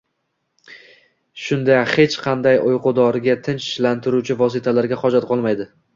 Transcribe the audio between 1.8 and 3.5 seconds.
hech qanday uyqu doriga,